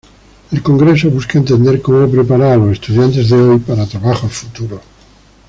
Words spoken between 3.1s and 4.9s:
de hoy para trabajos futuros.